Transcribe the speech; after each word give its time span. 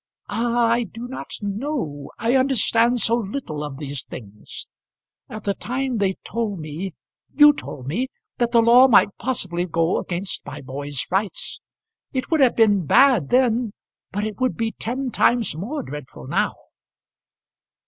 "Ah! 0.29 0.65
I 0.69 0.81
do 0.83 1.07
not 1.07 1.29
know; 1.43 2.09
I 2.17 2.33
understand 2.35 2.99
so 2.99 3.17
little 3.17 3.63
of 3.63 3.77
these 3.77 4.03
things. 4.03 4.67
At 5.29 5.43
the 5.43 5.53
time 5.53 5.97
they 5.97 6.15
told 6.25 6.59
me, 6.59 6.95
you 7.35 7.53
told 7.53 7.85
me 7.85 8.07
that 8.39 8.51
the 8.51 8.63
law 8.63 8.87
might 8.87 9.15
possibly 9.19 9.67
go 9.67 9.99
against 9.99 10.43
my 10.43 10.59
boy's 10.59 11.05
rights. 11.11 11.61
It 12.13 12.31
would 12.31 12.39
have 12.39 12.55
been 12.55 12.87
bad 12.87 13.29
then, 13.29 13.73
but 14.11 14.25
it 14.25 14.39
would 14.41 14.57
be 14.57 14.71
ten 14.71 15.11
times 15.11 15.53
more 15.53 15.83
dreadful 15.83 16.25
now." 16.25 16.53